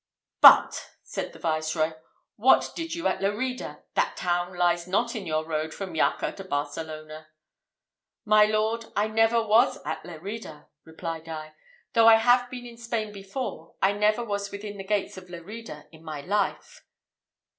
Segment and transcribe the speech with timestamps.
[0.41, 1.93] "But," said the Viceroy,
[2.35, 3.83] "what did you at Lerida?
[3.93, 7.27] That town lies not in your road from Jacca to Barcelona."
[8.25, 11.53] "My Lord, I never was at Lerida," replied I;
[11.93, 15.85] "though I have been in Spain before, I never was within the gates of Lerida
[15.91, 16.83] in my life."